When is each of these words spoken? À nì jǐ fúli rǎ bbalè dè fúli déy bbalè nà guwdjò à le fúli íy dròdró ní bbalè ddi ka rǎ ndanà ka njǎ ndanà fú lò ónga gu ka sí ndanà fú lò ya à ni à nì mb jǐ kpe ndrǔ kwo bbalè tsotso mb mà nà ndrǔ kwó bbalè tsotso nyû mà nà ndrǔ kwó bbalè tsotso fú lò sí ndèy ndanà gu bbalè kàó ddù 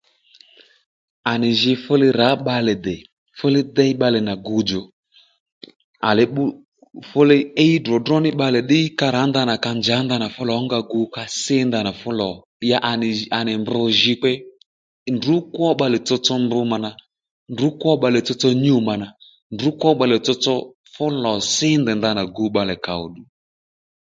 À 1.31 1.33
nì 1.41 1.49
jǐ 1.61 1.71
fúli 1.83 2.07
rǎ 2.19 2.29
bbalè 2.39 2.73
dè 2.85 2.95
fúli 3.37 3.61
déy 3.75 3.91
bbalè 3.95 4.19
nà 4.27 4.33
guwdjò 4.45 4.81
à 6.07 6.09
le 6.17 6.23
fúli 7.09 7.37
íy 7.65 7.75
dròdró 7.85 8.17
ní 8.23 8.29
bbalè 8.35 8.59
ddi 8.63 8.79
ka 8.99 9.07
rǎ 9.15 9.21
ndanà 9.29 9.53
ka 9.63 9.71
njǎ 9.79 9.97
ndanà 10.05 10.27
fú 10.35 10.41
lò 10.49 10.53
ónga 10.61 10.79
gu 10.91 11.01
ka 11.15 11.23
sí 11.41 11.57
ndanà 11.67 11.91
fú 12.01 12.09
lò 12.19 12.31
ya 12.69 12.77
à 12.91 12.91
ni 12.99 13.09
à 13.37 13.39
nì 13.45 13.53
mb 13.61 13.69
jǐ 13.99 14.13
kpe 14.21 14.31
ndrǔ 15.13 15.35
kwo 15.55 15.67
bbalè 15.75 15.97
tsotso 16.07 16.33
mb 16.43 16.53
mà 16.71 16.77
nà 16.83 16.91
ndrǔ 17.53 17.67
kwó 17.81 17.91
bbalè 17.97 18.19
tsotso 18.25 18.49
nyû 18.63 18.75
mà 18.87 18.93
nà 19.01 19.07
ndrǔ 19.53 19.69
kwó 19.79 19.89
bbalè 19.95 20.17
tsotso 20.25 20.53
fú 20.93 21.05
lò 21.23 21.33
sí 21.53 21.69
ndèy 21.81 21.97
ndanà 21.99 22.21
gu 22.35 22.45
bbalè 22.51 22.75
kàó 22.85 23.03
ddù 23.09 23.21